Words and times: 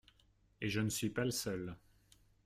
Et 0.61 0.67
je 0.67 0.79
ne 0.79 0.89
suis 0.89 1.11
pas 1.11 1.25
le 1.25 1.29
seul. 1.29 1.77